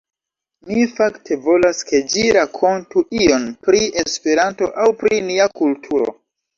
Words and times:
Mi 0.69 0.85
fakte 0.99 1.37
volas 1.49 1.83
ke 1.91 2.01
ĝi 2.15 2.25
rankontu 2.39 3.05
ion 3.21 3.47
pri 3.69 3.85
Esperanto 4.07 4.75
aŭ 4.89 4.93
pri 5.05 5.25
nia 5.33 5.51
kulturo. 5.63 6.15